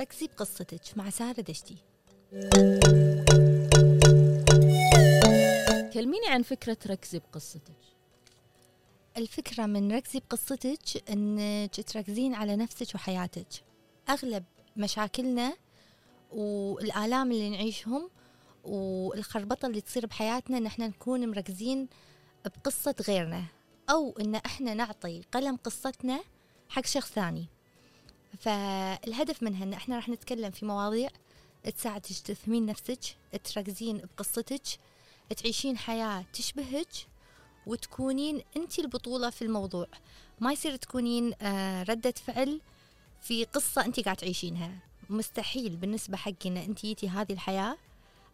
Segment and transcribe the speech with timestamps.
[0.00, 1.76] ركزي بقصتك مع سارة دشتي.
[5.92, 7.76] كلميني عن فكرة ركزي بقصتك
[9.16, 13.48] الفكرة من ركزي بقصتك انك تركزين على نفسك وحياتك.
[14.08, 14.44] أغلب
[14.76, 15.56] مشاكلنا
[16.30, 18.10] والآلام اللي نعيشهم
[18.64, 21.88] والخربطة اللي تصير بحياتنا إن إحنا نكون مركزين
[22.44, 23.44] بقصة غيرنا.
[23.90, 26.20] أو إن إحنا نعطي قلم قصتنا
[26.68, 27.46] حق شخص ثاني.
[28.42, 31.08] فالهدف منها إن إحنا راح نتكلم في مواضيع
[31.76, 32.98] تساعدك تفهمين نفسك
[33.44, 34.62] تركزين بقصتك
[35.36, 36.88] تعيشين حياة تشبهك
[37.66, 39.86] وتكونين انت البطولة في الموضوع.
[40.40, 42.60] ما يصير تكونين آه، ردة فعل
[43.22, 44.72] في قصة انت قاعد تعيشينها.
[45.10, 47.76] مستحيل بالنسبة حقي ان انت جيتي هذه الحياة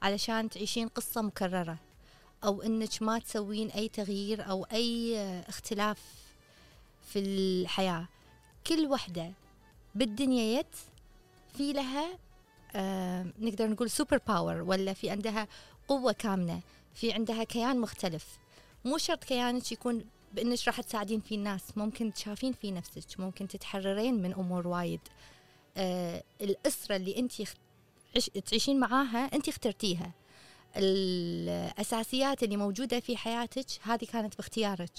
[0.02, 1.78] علشان تعيشين قصة مكررة
[2.44, 5.98] أو إنك ما تسوين أي تغيير أو أي آه، اختلاف
[7.12, 8.08] في الحياة.
[8.66, 9.32] كل وحدة
[9.98, 10.76] بالدنيا يت
[11.56, 12.18] في لها
[12.74, 15.48] آه نقدر نقول super power ولا في عندها
[15.88, 16.60] قوة كامنة
[16.94, 18.38] في عندها كيان مختلف.
[18.84, 24.22] مو شرط كيانك يكون بإنك راح تساعدين في الناس ممكن تشافين في نفسك ممكن تتحررين
[24.22, 25.00] من أمور وايد.
[25.76, 27.32] آه الأسرة اللي أنت
[28.46, 30.12] تعيشين معاها أنت اخترتيها.
[30.76, 34.92] الأساسيات اللي موجودة في حياتك هذه كانت باختيارك.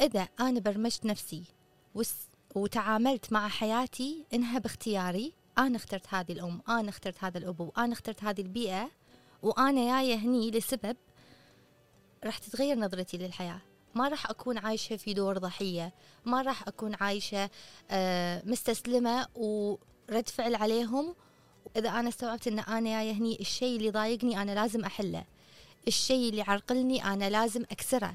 [0.00, 1.42] إذا أنا برمجت نفسي
[2.54, 5.32] وتعاملت مع حياتي إنها باختياري.
[5.58, 8.90] أنا اخترت هذه الأم أنا اخترت هذا الأبو أنا اخترت هذه البيئة
[9.42, 10.96] وأنا جاية هني لسبب
[12.24, 13.60] راح تتغير نظرتي للحياة.
[13.94, 17.50] ما راح أكون عايشة في دور ضحية ما راح أكون عايشة
[17.90, 21.14] آه، مستسلمة ورد فعل عليهم.
[21.76, 25.24] إذا أنا استوعبت إن أنا جاية هني الشيء اللي ضايقني أنا لازم أحله.
[25.88, 28.14] الشيء اللي عرقلني أنا لازم أكسره.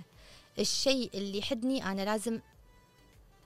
[0.59, 2.39] الشيء اللي يحدني أنا لازم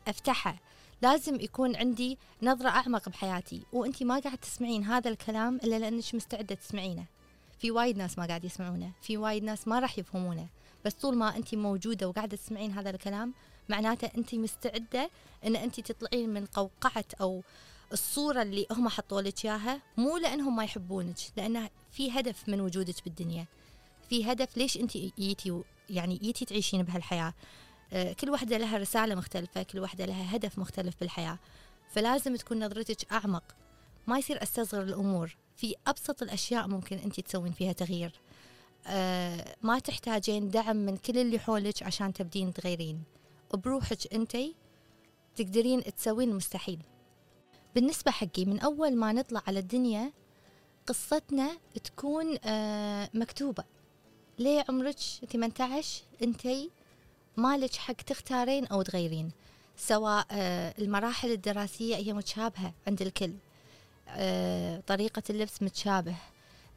[0.07, 0.59] أفتحه.
[1.03, 6.55] لازم يكون عندي نظرة أعمق بحياتي وأنت ما قاعد تسمعين هذا الكلام إلا لأنك مستعدة
[6.55, 7.05] تسمعينه.
[7.59, 10.47] في وايد ناس ما قاعد يسمعونه في وايد ناس ما راح يفهمونه.
[10.85, 13.33] بس طول ما أنت موجودة وقاعدة تسمعين هذا الكلام
[13.69, 15.09] معناته أنت مستعدة
[15.45, 17.43] أن أنت تطلعين من قوقعة أو
[17.93, 23.03] الصورة اللي هم حطوا لك إياها مو لأنهم ما يحبونك لأن في هدف من وجودك
[23.05, 23.45] بالدنيا.
[24.09, 27.33] في هدف ليش أنت جيتي يعني جيتي تعيشين بهالحياة؟
[28.19, 31.39] كل واحدة لها رسالة مختلفة كل واحدة لها هدف مختلف بالحياة.
[31.89, 33.43] فلازم تكون نظرتك أعمق.
[34.07, 35.37] ما يصير أستصغر الأمور.
[35.55, 38.11] في أبسط الأشياء ممكن أنت تسوين فيها تغيير.
[38.87, 43.03] أه ما تحتاجين دعم من كل اللي حولك عشان تبدين تغيرين.
[43.53, 44.37] بروحك أنت
[45.35, 46.79] تقدرين تسوين المستحيل
[47.75, 50.11] بالنسبة حقي من أول ما نطلع على الدنيا
[50.87, 53.63] قصتنا تكون أه مكتوبة.
[54.39, 54.97] ليه عمرك
[55.31, 56.71] 18 انتي
[57.37, 59.31] مالك حق تختارين أو تغيرين
[59.77, 63.33] سواء آه، المراحل الدراسية هي متشابهة عند الكل.
[64.07, 66.15] آه، طريقة اللبس متشابه.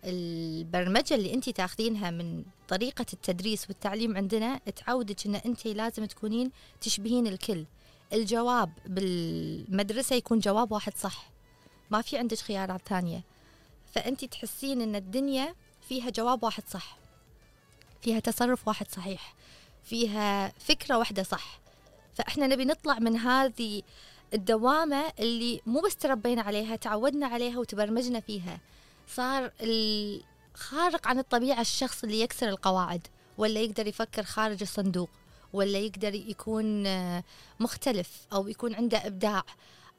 [0.05, 6.51] البرمجة اللي أنت تاخذينها من طريقة التدريس والتعليم عندنا تعودك أن أنت لازم تكونين
[6.81, 7.65] تشبهين الكل.
[8.13, 11.31] الجواب بالمدرسة يكون جواب واحد صح.
[11.91, 13.23] ما في عندك خيارات ثانية.
[13.95, 15.55] فأنت تحسين أن الدنيا
[15.89, 16.99] فيها جواب واحد صح
[18.03, 19.35] فيها تصرف واحد صحيح.
[19.87, 21.61] فيها فكرة واحدة صح.
[22.15, 23.83] فإحنا نبي نطلع من هذه
[24.35, 28.61] الدوامة اللي مو بس تربينا عليها تعودنا عليها وتبرمجنا فيها.
[29.09, 33.07] صار الخارق عن الطبيعة الشخص اللي يكسر القواعد
[33.39, 35.11] ولا يقدر يفكر خارج الصندوق
[35.53, 36.87] ولا يقدر يكون
[37.61, 39.43] مختلف أو يكون عنده إبداع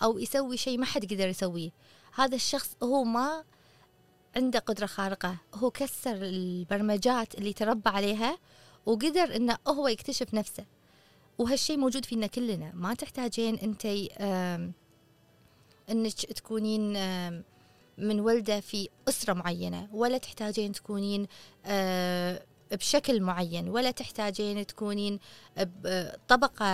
[0.03, 1.69] أو يسوي شيء ما حد قدر يسويه.
[2.13, 3.43] هذا الشخص هو ما
[4.35, 8.37] عنده قدرة خارقة هو كسر البرمجات اللي تربى عليها
[8.87, 10.65] وقدر إنه هو يكتشف نفسه.
[11.37, 12.71] وهالشيء موجود فينا كلنا.
[12.73, 13.85] ما تحتاجين انت
[15.89, 16.93] إنك تكونين
[17.97, 19.87] من ولدة في أسرة معينة.
[19.93, 21.27] ولا تحتاجين تكونين
[22.71, 23.69] بشكل معين.
[23.69, 25.19] ولا تحتاجين تكونين
[25.57, 26.65] بطبقه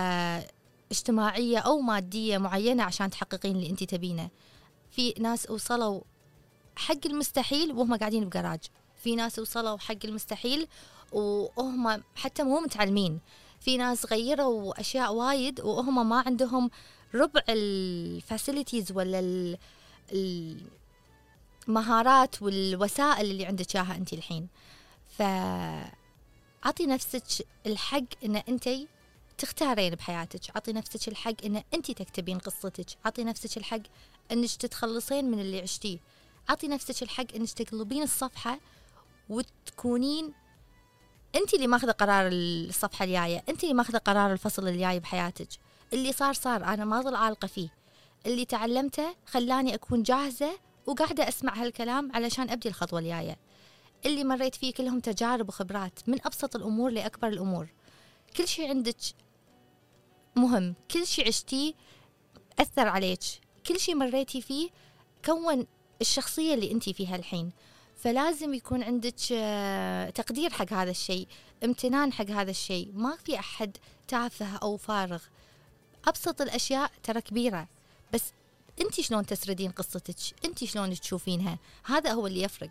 [0.90, 4.30] اجتماعية أو مادية معينة عشان تحققين اللي انت تبينه.
[4.90, 6.00] في ناس وصلوا
[6.76, 8.60] حق المستحيل وهم قاعدين بجراج
[8.96, 10.68] في ناس وصلوا حق المستحيل
[11.14, 13.20] وهم حتى مو متعلمين.
[13.60, 16.70] في ناس غيروا أشياء وايد وهم ما عندهم
[17.14, 19.56] ربع الفاسيلتيز ولا
[21.68, 24.48] المهارات والوسائل اللي عندك إياها أنت الحين.
[25.18, 25.22] ف
[26.66, 28.68] أعطي نفسك الحق إن أنت
[29.38, 30.50] تختارين بحياتك.
[30.50, 32.86] أعطي نفسك الحق إن أنت تكتبين قصتك.
[33.06, 33.80] أعطي نفسك الحق
[34.32, 35.98] إنك تتخلصين من اللي عشتيه.
[36.50, 38.60] أعطي نفسك الحق إنك تقلبين الصفحة
[39.28, 40.32] وتكونين
[41.36, 45.48] انت اللي ماخذة قرار الصفحة الجاية انت اللي ماخذة قرار الفصل الجاي بحياتك.
[45.92, 46.64] اللي صار صار.
[46.64, 47.68] أنا ما ظل عالقة فيه.
[48.26, 53.36] اللي تعلمته خلاني أكون جاهزة وقاعدة أسمع هالكلام علشان أبدي الخطوة الجاية.
[54.06, 57.68] اللي مريت فيه كلهم تجارب وخبرات من أبسط الأمور لأكبر الأمور.
[58.36, 58.96] كل شيء عندك
[60.36, 60.74] مهم.
[60.90, 61.74] كل شيء عشتيه
[62.58, 63.20] أثر عليك.
[63.66, 64.70] كل شيء مريتي فيه
[65.24, 65.66] كون
[66.00, 67.52] الشخصية اللي أنت فيها الحين.
[68.04, 71.26] فلازم يكون عندك آه، تقدير حق هذا الشيء
[71.64, 72.90] امتنان حق هذا الشيء.
[72.94, 73.76] ما في أحد
[74.08, 75.22] تافه أو فارغ.
[76.06, 77.68] أبسط الأشياء ترى كبيرة.
[78.12, 78.22] بس
[78.80, 80.14] أنت شلون تسردين قصتك؟
[80.44, 82.70] أنت شلون تشوفينها؟ هذا هو اللي يفرق.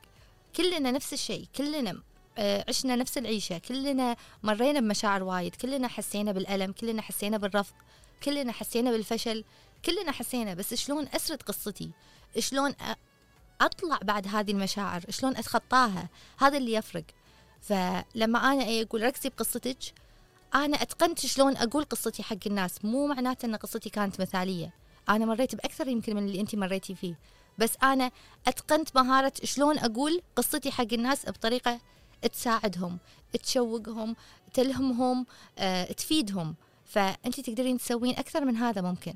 [0.56, 2.02] كلنا نفس الشيء كلنا
[2.38, 7.76] آه، عشنا نفس العيشة كلنا مرينا بمشاعر وايد كلنا حسينا بالألم كلنا حسينا بالرفض
[8.24, 9.44] كلنا حسينا بالفشل
[9.86, 10.54] كلنا حسينا.
[10.54, 11.92] بس شلون أسرد قصتي؟
[12.40, 12.76] شلون
[13.66, 17.04] أطلع بعد هذه المشاعر شلون أتخطاها؟ هذا اللي يفرق.
[17.62, 19.78] فلما أنا أقول ركزي بقصتك
[20.56, 24.74] أنا أتقنت شلون أقول قصتي حق الناس مو معناته أن قصتي كانت مثالية.
[25.10, 27.16] أنا مريت بأكثر يمكن من اللي أنت مريتي فيه.
[27.58, 28.12] بس أنا
[28.48, 31.80] أتقنت مهارة شلون أقول قصتي حق الناس بطريقة
[32.32, 32.98] تساعدهم
[33.44, 34.16] تشوقهم
[34.54, 35.26] تلهمهم
[35.58, 36.56] أه، تفيدهم.
[36.86, 39.16] فأنت تقدرين تسوين أكثر من هذا ممكن.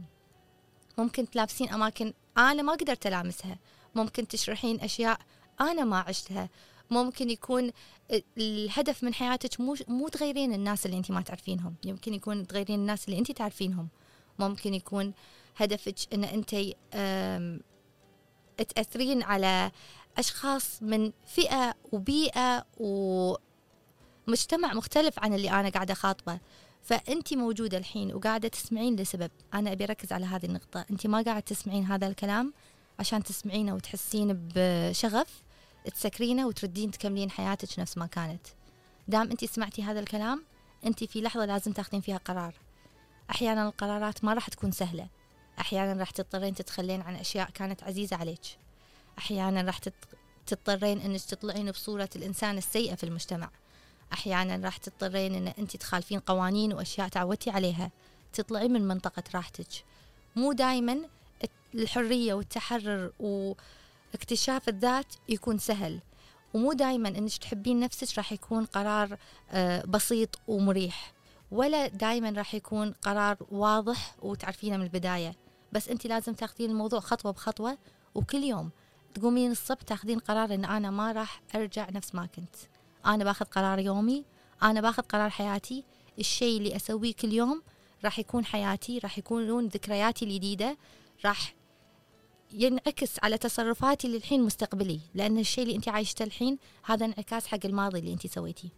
[0.98, 3.58] ممكن تلابسين أماكن أنا ما قدرت ألامسها.
[3.96, 5.20] ممكن تشرحين أشياء
[5.62, 6.50] أنا ما عشتها.
[6.92, 7.72] ممكن يكون
[8.38, 11.76] الهدف من حياتك مو مو تغيرين الناس اللي انت ما تعرفينهم.
[11.86, 13.88] يمكن يكون تغيرين الناس اللي انت تعرفينهم.
[14.40, 15.14] ممكن يكون
[15.56, 16.56] هدفك إن انت
[18.58, 19.72] تأثرين على
[20.18, 22.66] أشخاص من فئة وبيئة
[24.28, 26.40] ومجتمع مختلف عن اللي أنا قاعدة خاطبة.
[26.82, 29.32] فانت موجودة الحين وقاعدة تسمعين لسبب.
[29.54, 30.86] أنا أبي أركز على هذه النقطة.
[30.92, 32.54] انت ما قاعدة تسمعين هذا الكلام.
[33.00, 35.42] عشان تسمعينه وتحسين بشغف
[35.96, 38.48] تسكرينه وتردين تكملين حياتك نفس ما كانت.
[39.08, 40.44] دام انت سمعتي هذا الكلام
[40.86, 42.54] انت في لحظة لازم تاخذين فيها قرار.
[43.30, 45.08] أحيانا القرارات ما راح تكون سهلة.
[45.60, 48.42] أحيانا راح تضطرين تتخلين عن أشياء كانت عزيزة عليك.
[49.18, 49.80] أحيانا راح
[50.48, 53.50] تضطرين إنك تطلعين بصورة الإنسان السيئة في المجتمع.
[54.14, 57.92] أحيانا راح تضطرين إن انت تخالفين قوانين وأشياء تعودتي عليها.
[58.34, 59.68] تطلعين من منطقة راحتك.
[60.36, 61.00] مو دائما
[61.76, 66.00] الحرية والتحرر واكتشاف الذات يكون سهل.
[66.54, 69.18] ومو دائما إنك تحبين نفسك راح يكون قرار
[69.52, 71.14] آه، بسيط ومريح.
[71.52, 75.36] ولا دائما راح يكون قرار واضح وتعرفينه من البداية.
[75.72, 77.78] بس أنت لازم تاخذين الموضوع خطوة بخطوة
[78.16, 78.70] وكل يوم
[79.14, 82.56] تقومين الصبح تاخذين قرار إن أنا ما راح أرجع نفس ما كنت.
[83.06, 84.26] أنا باخذ قرار يومي
[84.64, 85.84] أنا باخذ قرار حياتي.
[86.20, 87.62] الشيء اللي أسويه كل يوم
[88.04, 90.78] راح يكون حياتي راح يكونون ذكرياتي الجديدة.
[91.26, 91.54] راح
[92.54, 98.00] ينعكس على تصرفاتي للحين مستقبلي لأن الشيء اللي أنت عايشته الحين هذا انعكاس حق الماضي
[98.00, 98.70] اللي أنت سويتيه.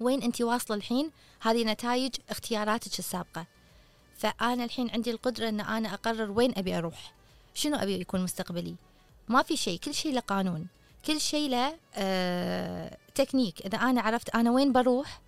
[0.00, 1.10] وين أنت واصلة الحين؟
[1.40, 3.46] هذه نتائج اختياراتك السابقة.
[4.16, 7.14] فأنا الحين عندي القدرة أن أنا أقرر وين أبي أروح.
[7.54, 8.74] شنو أبي يكون مستقبلي؟
[9.28, 10.66] ما في شيء كل شيء له قانون.
[11.06, 13.66] كل شيء له آه تكنيك.
[13.66, 15.20] إذا أنا عرفت أنا وين بروح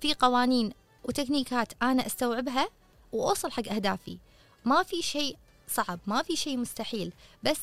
[0.00, 0.72] في قوانين
[1.04, 2.68] وتكنيكات أنا أستوعبها
[3.12, 4.18] وأوصل حق أهدافي.
[4.64, 5.36] ما في شيء
[5.68, 7.12] صعب ما في شيء مستحيل.
[7.42, 7.60] بس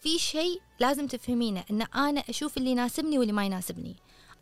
[0.00, 3.96] في شيء لازم تفهمينه إن أنا أشوف اللي يناسبني واللي ما يناسبني.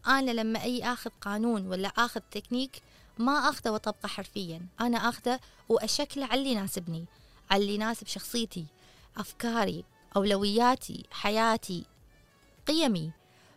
[0.07, 2.83] أنا لما أي آخذ قانون ولا آخذ تكنيك
[3.19, 4.67] ما آخذه وطبقه حرفيا.
[4.81, 7.05] أنا آخذه وأشكله على اللي يناسبني
[7.51, 8.67] على اللي يناسب شخصيتي
[9.17, 9.85] أفكاري
[10.17, 11.85] أولوياتي حياتي
[12.67, 13.13] قيمي.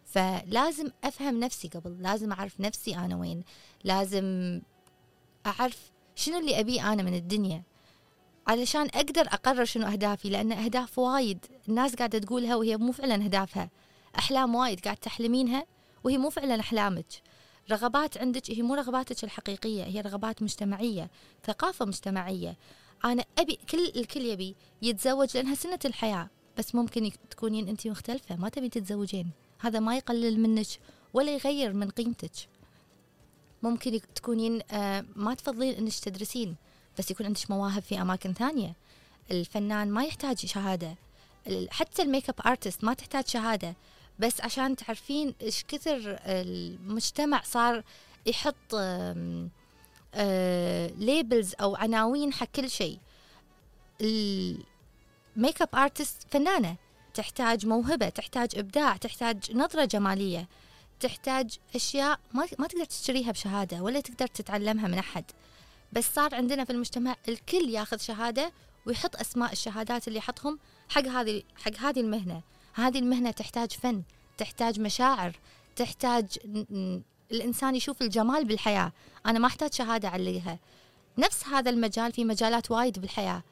[0.06, 3.44] فلازم أفهم نفسي قبل لازم أعرف نفسي أنا وين.
[3.84, 4.62] لازم
[5.46, 7.64] أعرف شنو اللي أبيه أنا من الدنيا.
[8.48, 11.46] علشان أقدر أقرر شنو أهدافي لأن أهداف وايد.
[11.70, 13.70] الناس قاعدة تقولها وهي مو فعلا أهدافها.
[14.18, 15.66] أحلام وايد قاعد تحلمينها
[16.04, 17.06] وهي مو فعلا أحلامك.
[17.72, 21.10] رغبات عندك هي مو رغباتك الحقيقية هي رغبات مجتمعية
[21.46, 22.58] ثقافة مجتمعية.
[23.06, 26.30] أنا أبي كل الكل يبي يتزوج لأنها سنة الحياة.
[26.58, 28.36] بس ممكن تكونين انت مختلفة.
[28.36, 29.32] ما تبين تتزوجين.
[29.60, 30.68] هذا ما يقلل منك
[31.14, 32.32] ولا يغير من قيمتك.
[33.64, 36.56] ممكن تكونين آه، ما تفضلين إنك تدرسين.
[37.00, 38.74] بس يكون عندك مواهب في أماكن ثانية.
[39.32, 40.96] الفنان ما يحتاج شهادة.
[41.70, 43.76] حتى ال makeup artist ما تحتاج شهادة.
[44.20, 47.84] بس عشان تعرفين إيش كثر المجتمع صار
[48.26, 48.76] يحط
[51.00, 53.00] labels آه، أو عناوين حق كل شيء.
[54.02, 56.76] ال makeup artist فنانة.
[57.14, 60.48] تحتاج موهبة تحتاج إبداع تحتاج نظرة جمالية.
[61.00, 65.26] تحتاج أشياء ما تقدر تشتريها بشهادة ولا تقدر تتعلمها من أحد.
[65.96, 68.52] بس صار عندنا في المجتمع الكل ياخذ شهادة
[68.86, 70.60] ويحط أسماء الشهادات اللي يحطهم
[70.90, 72.42] حق هذه حق هذه المهنة.
[72.74, 74.04] هذه المهنة تحتاج فن
[74.38, 75.40] تحتاج مشاعر
[75.76, 76.38] تحتاج
[77.32, 78.92] الإنسان يشوف الجمال بالحياة.
[79.26, 80.60] أنا ما أحتاج شهادة عليها
[81.18, 83.44] نفس هذا المجال في مجالات وايد بالحياة.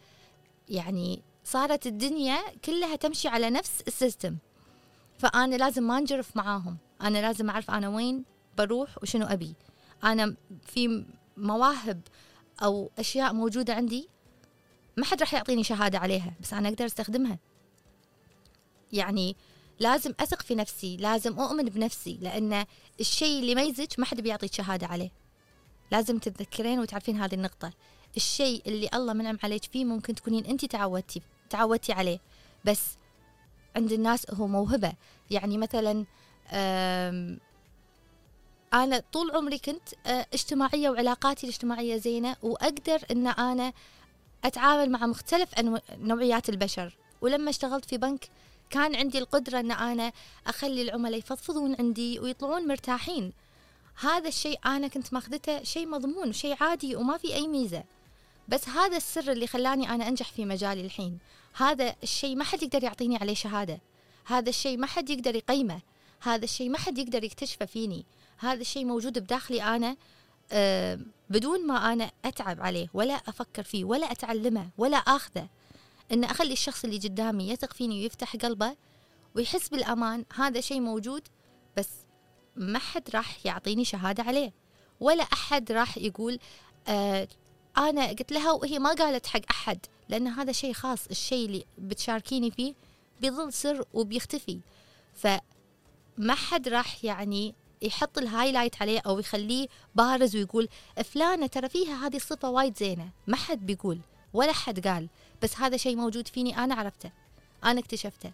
[0.69, 4.37] يعني صارت الدنيا كلها تمشي على نفس السيستم.
[5.17, 6.77] فأنا لازم ما انجرف معاهم.
[7.01, 8.23] أنا لازم أعرف أنا وين
[8.57, 9.55] بروح وشنو أبي.
[10.03, 10.35] أنا
[10.65, 11.05] في
[11.37, 12.01] مواهب
[12.63, 14.09] أو أشياء موجودة عندي
[14.97, 17.39] ما حد راح يعطيني شهادة عليها بس أنا أقدر أستخدمها.
[18.93, 19.35] يعني
[19.79, 22.65] لازم أثق في نفسي لازم أؤمن بنفسي لأن
[22.99, 25.11] الشيء اللي يزج ما حد بيعطيك شهادة عليه.
[25.91, 27.73] لازم تتذكرين وتعرفين هذه النقطة.
[28.17, 32.19] الشيء اللي الله منعم عليك فيه ممكن تكونين أنت تعودتي تعودتي عليه.
[32.65, 32.81] بس
[33.75, 34.93] عند الناس هو موهبة.
[35.31, 36.05] يعني مثلا
[38.73, 43.73] أنا طول عمري كنت آه، اجتماعية وعلاقاتي الاجتماعية زينة وأقدر أن أنا
[44.43, 45.49] أتعامل مع مختلف
[45.99, 46.97] نوعيات البشر.
[47.21, 48.29] ولما اشتغلت في بنك
[48.69, 50.11] كان عندي القدرة أن أنا
[50.47, 53.33] أخلي العملاء يفضفضون عندي ويطلعون مرتاحين.
[53.95, 57.83] هذا الشيء أنا كنت ماخذته شيء مضمون وشيء عادي وما في أي ميزة.
[58.47, 61.17] بس هذا السر اللي خلاني أنا أنجح في مجالي الحين.
[61.53, 63.79] هذا الشيء ما حد يقدر يعطيني عليه شهادة.
[64.25, 65.79] هذا الشيء ما حد يقدر يقيمه.
[66.19, 68.05] هذا الشيء ما حد يقدر يكتشفه فيني.
[68.37, 69.97] هذا الشيء موجود بداخلي أنا
[70.51, 70.99] أه
[71.29, 75.49] بدون ما أنا أتعب عليه ولا أفكر فيه ولا أتعلمه ولا أخذه.
[76.11, 78.75] إن أخلي الشخص اللي قدامي يثق فيني ويفتح قلبه
[79.35, 81.27] ويحس بالأمان هذا شيء موجود
[81.77, 81.89] بس
[82.55, 84.53] ما حد راح يعطيني شهادة عليه.
[84.99, 86.39] ولا أحد راح يقول
[86.87, 87.27] آه
[87.77, 92.51] أنا قلت لها وهي ما قالت حق أحد لأن هذا شيء خاص الشيء اللي بتشاركيني
[92.51, 92.73] فيه
[93.21, 94.59] بيظل سر وبيختفي.
[95.13, 100.69] فما حد راح يعني يحط ال highlight عليه أو يخليه بارز ويقول
[101.03, 103.09] فلانه ترى فيها هذه الصفة وايد زينة.
[103.27, 103.99] ما حد بيقول
[104.33, 105.09] ولا حد قال.
[105.41, 107.11] بس هذا شيء موجود فيني أنا عرفته
[107.63, 108.31] أنا اكتشفته.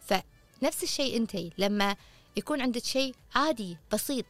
[0.00, 1.96] فنفس الشيء أنت لما
[2.36, 4.26] يكون عندك شيء عادي بسيط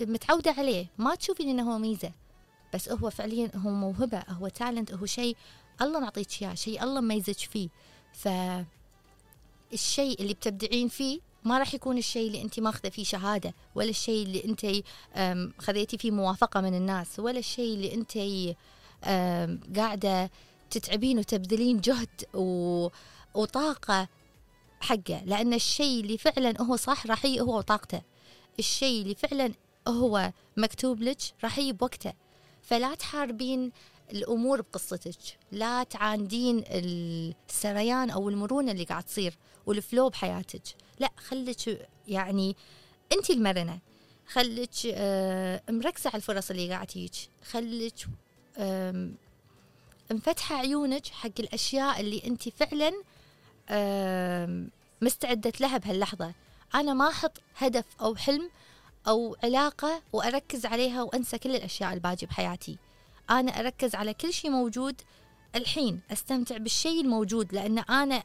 [0.00, 2.12] متعودة عليه ما تشوفين إنه هو ميزة.
[2.74, 5.36] بس هو فعليا هو موهبة هو talent هو شيء
[5.82, 7.68] الله معطيك إياه شيء الله ميزك فيه.
[8.12, 8.28] ف
[9.72, 14.26] الشيء اللي بتبدعين فيه ما راح يكون الشيء اللي أنت ماخذة فيه شهادة ولا الشيء
[14.26, 14.66] اللي أنت
[15.58, 18.18] خذيتي فيه موافقة من الناس ولا الشيء اللي أنت
[19.76, 20.30] قاعدة
[20.70, 22.88] تتعبين وتبذلين جهد و...
[23.34, 24.08] وطاقة
[24.80, 25.22] حقه.
[25.24, 28.02] لأن الشيء اللي فعلا هو صح راح يجي هو طاقته.
[28.58, 29.52] الشيء اللي فعلا
[29.88, 32.12] هو مكتوب لك راح يجي بوقته
[32.62, 33.72] فلا تحاربين
[34.12, 35.38] الأمور بقصتك.
[35.52, 40.62] لا تعاندين السريان أو المرونة اللي قاعد تصير والفلو بحياتك.
[41.02, 42.56] لا خليك يعني
[43.12, 43.78] أنت المرنة.
[44.26, 47.12] خليك آه، مركزة على الفرص اللي قاعد تجيك
[47.50, 48.06] خليك
[50.10, 52.92] مفتحة عيونك حق الأشياء اللي أنت فعلا
[55.02, 56.32] مستعدة لها بهاللحظة.
[56.74, 58.50] أنا ما أحط هدف أو حلم
[59.08, 62.78] أو علاقة وأركز عليها وأنسى كل الأشياء الباجي بحياتي.
[63.30, 65.00] أنا أركز على كل شيء موجود
[65.54, 68.22] الحين أستمتع بالشيء الموجود لأن أنا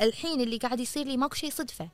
[0.00, 1.88] الحين اللي قاعد يصير لي ماكو شيء صدفة.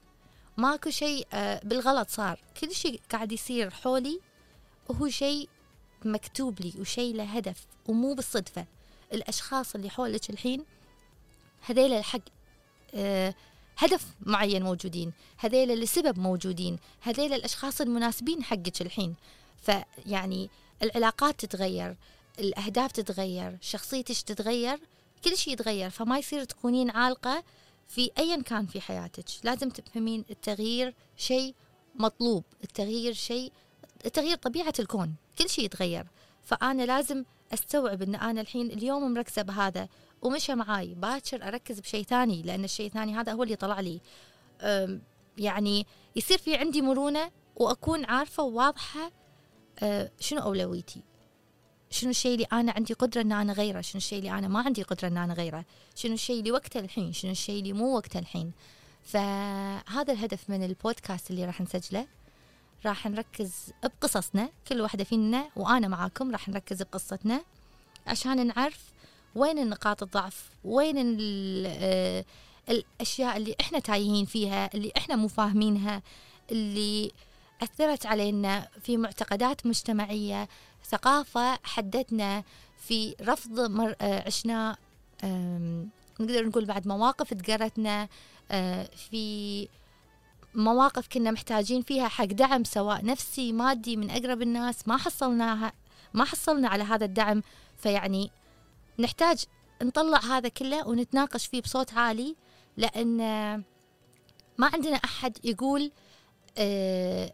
[0.56, 2.40] ماكو شيء آه، بالغلط صار.
[2.60, 4.20] كل شيء قاعد يصير حولي
[4.90, 5.48] هو شيء
[6.04, 8.66] مكتوب لي وشيء له هدف ومو بالصدفة.
[9.12, 10.64] الأشخاص اللي حولك الحين
[11.60, 12.20] هذيل الحق
[12.94, 13.34] أه
[13.78, 15.12] هدف معين موجودين.
[15.36, 16.78] هذيل لسبب موجودين.
[17.00, 19.14] هذيل الأشخاص المناسبين حقك الحين.
[19.62, 20.50] فيعني
[20.82, 21.96] العلاقات تتغير
[22.38, 24.80] الأهداف تتغير شخصيتك تتغير
[25.24, 25.90] كل شيء يتغير.
[25.90, 27.44] فما يصير تكونين عالقة
[27.88, 31.54] في أيا كان في حياتك لازم تفهمين التغيير شيء
[31.94, 33.52] مطلوب التغيير شيء
[34.06, 36.06] التغيير طبيعة الكون كل شيء يتغير.
[36.42, 39.88] فأنا لازم أستوعب إن أنا الحين اليوم مركزة بهذا
[40.22, 44.00] ومشى معاي باكر أركز بشيء ثاني لأن الشيء الثاني هذا هو اللي طلع لي.
[45.38, 49.12] يعني يصير في عندي مرونة وأكون عارفة وواضحة
[49.82, 51.02] أه، شنو أولويتي.
[51.90, 54.82] شنو الشيء اللي أنا عندي قدرة إن أنا أغيره؟ شنو الشيء اللي أنا ما عندي
[54.82, 55.64] قدرة إن أنا أغيره؟
[55.94, 58.52] شنو الشيء اللي وقته الحين؟ شنو الشيء اللي مو وقته الحين؟
[59.02, 62.06] فهذا الهدف من البودكاست اللي راح نسجله.
[62.86, 63.52] راح نركز
[63.82, 67.40] بقصصنا كل واحدة فينا وأنا معاكم راح نركز بقصتنا
[68.06, 68.92] عشان نعرف
[69.34, 71.18] وين النقاط الضعف وين
[71.66, 72.24] آه،
[72.68, 76.02] الأشياء اللي إحنا تايهين فيها اللي إحنا مو فاهمينها
[76.50, 77.12] اللي
[77.62, 80.48] أثرت علينا في معتقدات مجتمعية
[80.84, 82.44] ثقافة حدتنا
[82.78, 83.94] في رفض مر...
[84.00, 84.76] آه، عشنا
[86.20, 88.08] نقدر نقول بعد مواقف تقرتنا
[88.50, 89.68] آه، في
[90.54, 95.72] مواقف كنا محتاجين فيها حق دعم سواء نفسي مادي من أقرب الناس ما حصلناها
[96.14, 97.42] ما حصلنا على هذا الدعم.
[97.76, 98.30] فيعني
[98.98, 99.44] نحتاج
[99.82, 102.36] نطلع هذا كله ونتناقش فيه بصوت عالي
[102.76, 103.16] لأن
[104.58, 105.92] ما عندنا أحد يقول
[106.58, 107.32] آه،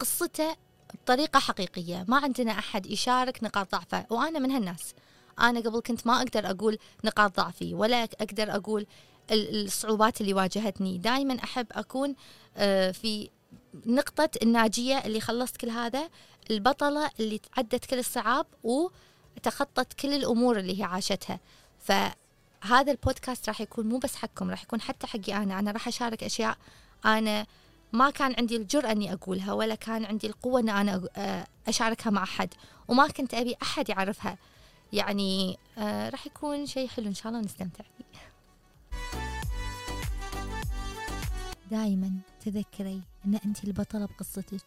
[0.00, 0.56] قصته
[1.04, 2.04] بطريقة حقيقية.
[2.08, 4.94] ما عندنا أحد يشارك نقاط ضعفه وأنا من هالناس.
[5.40, 8.86] أنا قبل كنت ما أقدر أقول نقاط ضعفي ولا أقدر أقول
[9.30, 10.98] الصعوبات اللي واجهتني.
[10.98, 12.14] دائما أحب أكون
[12.56, 13.30] آه، في
[13.86, 16.10] نقطة الناجية اللي خلصت كل هذا
[16.50, 21.40] البطلة اللي عدت كل الصعاب وتخطت كل الأمور اللي هي عاشتها.
[21.78, 25.58] فهذا البودكاست راح يكون مو بس حقكم راح يكون حتى حقي أنا.
[25.58, 26.58] أنا راح أشارك أشياء
[27.04, 27.46] أنا
[27.92, 31.08] ما كان عندي الجرأة أني أقولها ولا كان عندي القوة أن أنا
[31.68, 32.54] أشاركها مع أحد
[32.88, 34.38] وما كنت أبي أحد يعرفها.
[34.92, 38.04] يعني آه، راح يكون شيء حلو إن شاء الله نستمتع فيه.
[41.70, 42.12] دائما
[42.44, 44.60] تذكري أن أنت البطلة بقصتك.